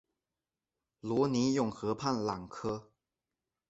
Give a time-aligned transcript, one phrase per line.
[1.01, 2.91] 罗尼永河畔朗科。